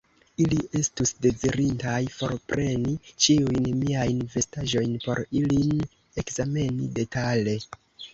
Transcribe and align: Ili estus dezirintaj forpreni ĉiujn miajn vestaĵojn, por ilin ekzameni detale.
Ili 0.43 0.55
estus 0.77 1.11
dezirintaj 1.25 1.99
forpreni 2.13 2.93
ĉiujn 3.25 3.67
miajn 3.81 4.23
vestaĵojn, 4.37 4.97
por 5.05 5.21
ilin 5.43 5.85
ekzameni 6.23 6.89
detale. 7.01 7.55